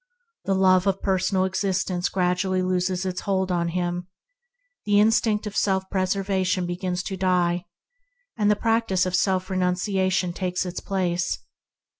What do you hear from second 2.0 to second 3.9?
gradually loses hold on